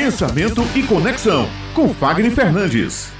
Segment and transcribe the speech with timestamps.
[0.00, 3.12] Pensamento e Conexão, com Fagner Fernandes.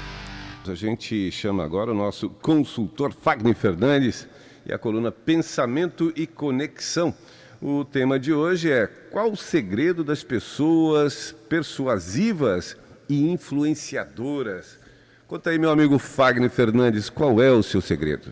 [0.65, 4.29] A gente chama agora o nosso consultor Fagner Fernandes
[4.65, 7.13] e a coluna Pensamento e Conexão.
[7.61, 12.77] O tema de hoje é qual o segredo das pessoas persuasivas
[13.09, 14.79] e influenciadoras?
[15.27, 18.31] Conta aí, meu amigo Fagner Fernandes, qual é o seu segredo?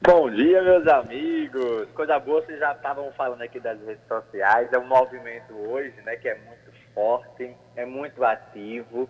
[0.00, 1.88] Bom dia, meus amigos.
[1.92, 4.72] Coisa boa, vocês já estavam falando aqui das redes sociais.
[4.72, 9.08] É um movimento hoje, né, que é muito forte, é muito ativo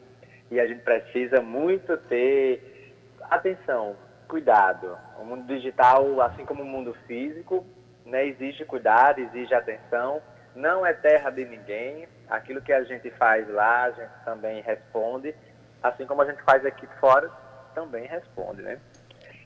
[0.50, 2.94] e a gente precisa muito ter
[3.30, 3.96] atenção,
[4.28, 4.98] cuidado.
[5.18, 7.64] O mundo digital, assim como o mundo físico,
[8.04, 10.22] né, exige cuidado, exige atenção.
[10.54, 12.08] Não é terra de ninguém.
[12.28, 15.34] Aquilo que a gente faz lá, a gente também responde.
[15.82, 17.30] Assim como a gente faz aqui fora,
[17.74, 18.80] também responde, né?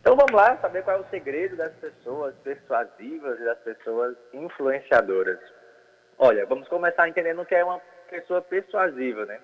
[0.01, 5.41] Então vamos lá saber qual é o segredo das pessoas persuasivas e das pessoas influenciadoras.
[6.19, 9.41] Olha, vamos começar entendendo o que é uma pessoa persuasiva, né?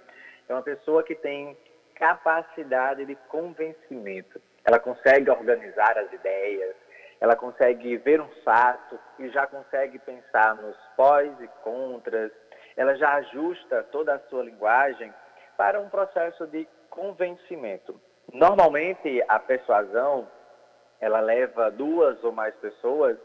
[0.49, 1.57] É uma pessoa que tem
[1.95, 4.41] capacidade de convencimento.
[4.65, 6.75] Ela consegue organizar as ideias,
[7.21, 12.33] ela consegue ver um fato e já consegue pensar nos pós e contras.
[12.77, 15.13] Ela já ajusta toda a sua linguagem
[15.57, 18.01] para um processo de convencimento.
[18.33, 20.29] Normalmente, a persuasão
[21.01, 23.19] ela leva duas ou mais pessoas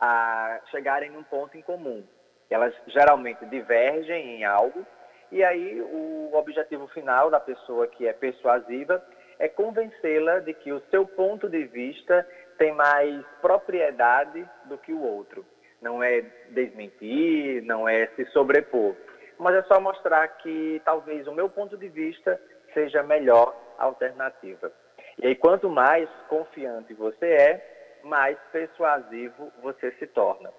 [0.00, 2.04] a chegarem num ponto em comum.
[2.50, 4.84] Elas geralmente divergem em algo
[5.30, 9.02] e aí o objetivo final da pessoa que é persuasiva
[9.38, 12.26] é convencê-la de que o seu ponto de vista
[12.58, 15.46] tem mais propriedade do que o outro.
[15.80, 18.94] Não é desmentir, não é se sobrepor,
[19.38, 22.38] mas é só mostrar que talvez o meu ponto de vista
[22.74, 24.70] seja a melhor alternativa.
[25.18, 30.50] E aí, quanto mais confiante você é, mais persuasivo você se torna.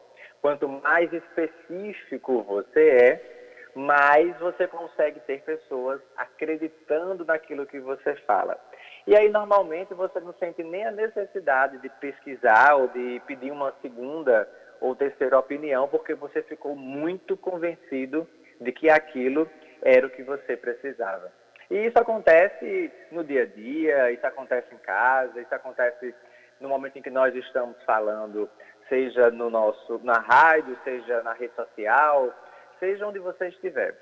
[0.42, 3.42] Quanto mais específico você é,
[3.76, 8.60] mais você consegue ter pessoas acreditando naquilo que você fala.
[9.08, 13.74] E aí, normalmente, você não sente nem a necessidade de pesquisar ou de pedir uma
[13.82, 14.48] segunda
[14.80, 18.28] ou terceira opinião, porque você ficou muito convencido
[18.60, 19.50] de que aquilo
[19.82, 21.32] era o que você precisava.
[21.70, 26.14] E isso acontece no dia a dia, isso acontece em casa, isso acontece
[26.60, 28.50] no momento em que nós estamos falando,
[28.92, 32.30] seja no nosso, na rádio, seja na rede social,
[32.78, 33.98] seja onde você estiver.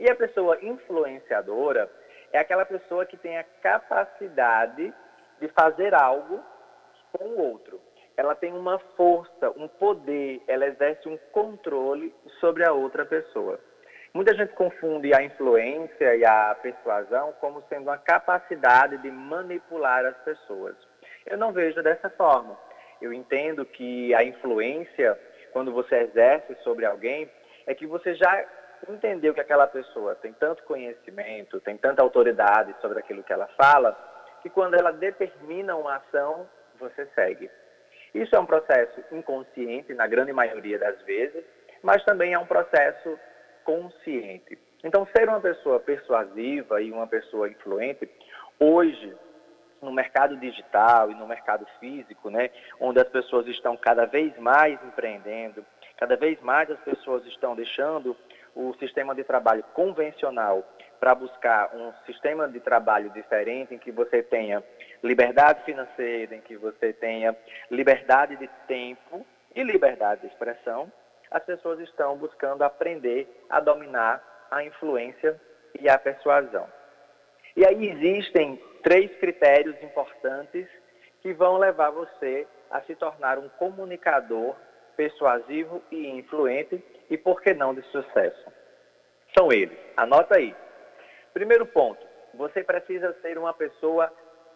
[0.00, 1.88] E a pessoa influenciadora
[2.32, 4.92] é aquela pessoa que tem a capacidade
[5.40, 6.42] de fazer algo
[7.12, 7.80] com o outro.
[8.16, 13.60] Ela tem uma força, um poder, ela exerce um controle sobre a outra pessoa.
[14.12, 20.16] Muita gente confunde a influência e a persuasão como sendo uma capacidade de manipular as
[20.18, 20.74] pessoas.
[21.26, 22.56] Eu não vejo dessa forma.
[23.04, 25.20] Eu entendo que a influência,
[25.52, 27.30] quando você exerce sobre alguém,
[27.66, 28.46] é que você já
[28.88, 33.92] entendeu que aquela pessoa tem tanto conhecimento, tem tanta autoridade sobre aquilo que ela fala,
[34.40, 36.48] que quando ela determina uma ação,
[36.80, 37.50] você segue.
[38.14, 41.44] Isso é um processo inconsciente, na grande maioria das vezes,
[41.82, 43.18] mas também é um processo
[43.64, 44.58] consciente.
[44.82, 48.08] Então, ser uma pessoa persuasiva e uma pessoa influente,
[48.58, 49.14] hoje,
[49.82, 54.82] no mercado digital e no mercado físico, né, onde as pessoas estão cada vez mais
[54.84, 55.64] empreendendo,
[55.96, 58.16] cada vez mais as pessoas estão deixando
[58.54, 60.64] o sistema de trabalho convencional
[61.00, 64.62] para buscar um sistema de trabalho diferente, em que você tenha
[65.02, 67.36] liberdade financeira, em que você tenha
[67.70, 70.90] liberdade de tempo e liberdade de expressão,
[71.30, 75.38] as pessoas estão buscando aprender a dominar a influência
[75.78, 76.66] e a persuasão.
[77.56, 80.66] E aí existem três critérios importantes
[81.22, 84.54] que vão levar você a se tornar um comunicador
[84.96, 88.52] persuasivo e influente e, por que não, de sucesso.
[89.36, 89.78] São eles.
[89.96, 90.54] Anota aí.
[91.32, 92.04] Primeiro ponto,
[92.34, 94.12] você precisa ser uma pessoa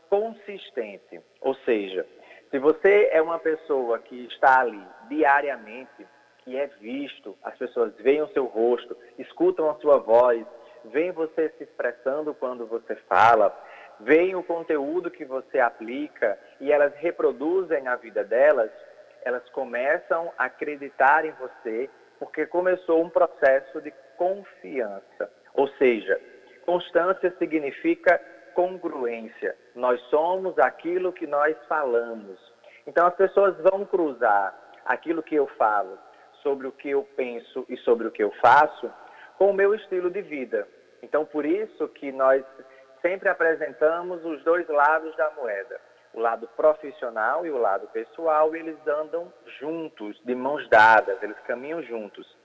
[0.08, 1.20] consistente.
[1.40, 2.06] Ou seja,
[2.50, 6.06] se você é uma pessoa que está ali diariamente
[6.44, 10.46] que é visto, as pessoas veem o seu rosto, escutam a sua voz,
[10.86, 13.56] veem você se expressando quando você fala,
[14.00, 18.70] veem o conteúdo que você aplica e elas reproduzem a vida delas,
[19.22, 25.30] elas começam a acreditar em você porque começou um processo de confiança.
[25.54, 26.20] Ou seja,
[26.64, 28.20] constância significa
[28.54, 29.56] congruência.
[29.74, 32.38] Nós somos aquilo que nós falamos.
[32.86, 34.52] Então as pessoas vão cruzar
[34.84, 35.98] aquilo que eu falo
[36.42, 38.90] sobre o que eu penso e sobre o que eu faço
[39.38, 40.66] com o meu estilo de vida.
[41.00, 42.44] Então, por isso que nós
[43.00, 45.80] sempre apresentamos os dois lados da moeda,
[46.12, 51.38] o lado profissional e o lado pessoal, e eles andam juntos, de mãos dadas, eles
[51.46, 52.36] caminham juntos.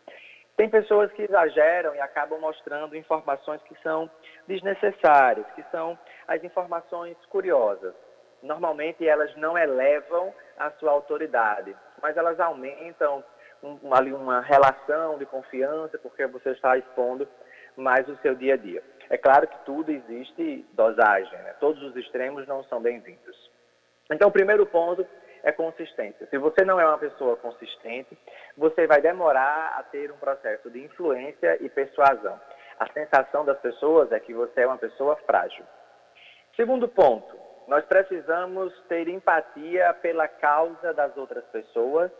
[0.55, 4.07] Tem pessoas que exageram e acabam mostrando informações que são
[4.47, 5.97] desnecessárias, que são
[6.27, 7.95] as informações curiosas.
[8.43, 13.23] Normalmente elas não elevam a sua autoridade, mas elas aumentam
[13.63, 17.27] um, ali uma relação de confiança, porque você está expondo
[17.75, 18.83] mais o seu dia a dia.
[19.09, 21.55] É claro que tudo existe dosagem, né?
[21.59, 23.51] todos os extremos não são bem-vindos.
[24.11, 25.05] Então, o primeiro ponto
[25.41, 26.27] é consistência.
[26.27, 28.17] Se você não é uma pessoa consistente,
[28.57, 32.39] você vai demorar a ter um processo de influência e persuasão.
[32.79, 35.65] A sensação das pessoas é que você é uma pessoa frágil.
[36.55, 37.37] Segundo ponto,
[37.67, 42.11] nós precisamos ter empatia pela causa das outras pessoas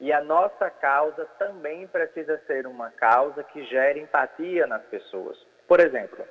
[0.00, 5.36] e a nossa causa também precisa ser uma causa que gere empatia nas pessoas.
[5.66, 6.24] Por exemplo,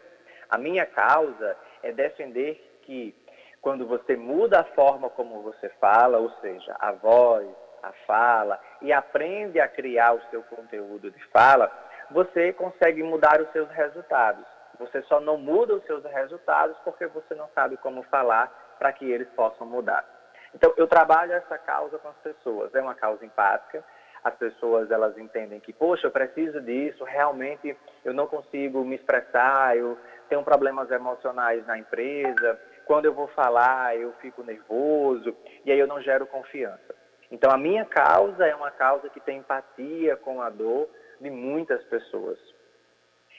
[0.49, 3.13] a minha causa é defender que
[3.61, 7.47] quando você muda a forma como você fala, ou seja, a voz,
[7.83, 11.69] a fala, e aprende a criar o seu conteúdo de fala,
[12.09, 14.45] você consegue mudar os seus resultados.
[14.79, 19.09] Você só não muda os seus resultados porque você não sabe como falar para que
[19.11, 20.05] eles possam mudar.
[20.53, 22.73] Então, eu trabalho essa causa com as pessoas.
[22.73, 23.83] É uma causa empática.
[24.23, 29.77] As pessoas, elas entendem que, poxa, eu preciso disso, realmente eu não consigo me expressar,
[29.77, 29.97] eu
[30.27, 35.35] tenho problemas emocionais na empresa, quando eu vou falar, eu fico nervoso
[35.65, 36.95] e aí eu não gero confiança.
[37.29, 40.89] Então, a minha causa é uma causa que tem empatia com a dor
[41.19, 42.39] de muitas pessoas.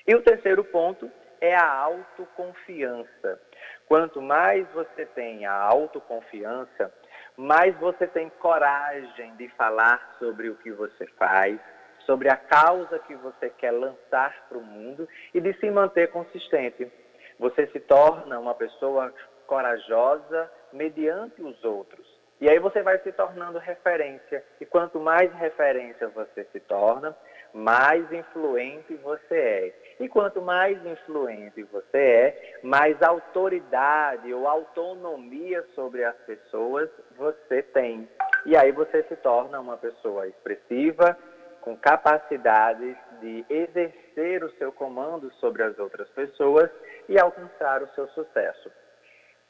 [0.06, 3.40] E o terceiro ponto é a autoconfiança.
[3.86, 6.92] Quanto mais você tem a autoconfiança,
[7.36, 11.58] mais você tem coragem de falar sobre o que você faz,
[12.00, 16.90] sobre a causa que você quer lançar para o mundo e de se manter consistente.
[17.38, 19.12] Você se torna uma pessoa
[19.46, 22.06] corajosa mediante os outros.
[22.40, 24.44] E aí você vai se tornando referência.
[24.60, 27.16] E quanto mais referência você se torna,
[27.52, 29.74] mais influente você é.
[30.00, 38.08] E quanto mais influente você é, mais autoridade ou autonomia sobre as pessoas você tem.
[38.46, 41.18] E aí você se torna uma pessoa expressiva,
[41.60, 46.70] com capacidade de exercer o seu comando sobre as outras pessoas
[47.08, 48.70] e alcançar o seu sucesso.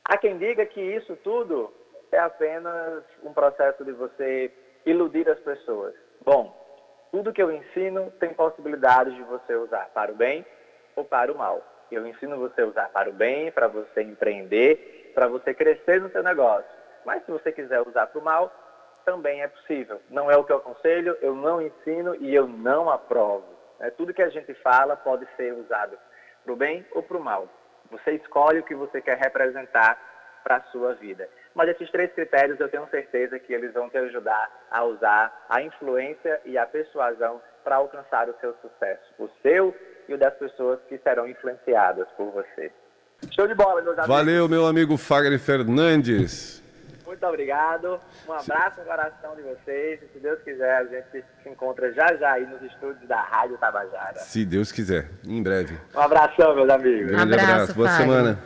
[0.04, 1.72] Há quem diga que isso tudo
[2.10, 4.50] é apenas um processo de você
[4.86, 5.94] iludir as pessoas.
[6.24, 6.57] Bom,
[7.10, 10.44] tudo que eu ensino tem possibilidades de você usar para o bem
[10.96, 11.62] ou para o mal.
[11.90, 16.10] Eu ensino você a usar para o bem, para você empreender, para você crescer no
[16.10, 16.70] seu negócio.
[17.04, 18.52] Mas se você quiser usar para o mal,
[19.04, 20.00] também é possível.
[20.10, 23.46] Não é o que eu aconselho, eu não ensino e eu não aprovo.
[23.80, 25.98] É, tudo que a gente fala pode ser usado
[26.44, 27.48] para o bem ou para o mal.
[27.90, 29.98] Você escolhe o que você quer representar
[30.48, 31.28] para a sua vida.
[31.54, 35.60] Mas esses três critérios eu tenho certeza que eles vão te ajudar a usar a
[35.60, 39.76] influência e a persuasão para alcançar o seu sucesso, o seu
[40.08, 42.72] e o das pessoas que serão influenciadas por você.
[43.30, 44.16] Show de bola, meus amigos.
[44.16, 46.62] Valeu, meu amigo Fagner Fernandes.
[47.04, 48.00] Muito obrigado.
[48.26, 50.00] Um abraço no coração de vocês.
[50.02, 53.58] E se Deus quiser, a gente se encontra já já aí nos estúdios da Rádio
[53.58, 54.18] Tabajara.
[54.20, 55.78] Se Deus quiser, em breve.
[55.94, 57.12] Um abração, meus amigos.
[57.12, 57.52] Um grande abraço.
[57.52, 57.74] abraço.
[57.74, 58.38] Boa semana.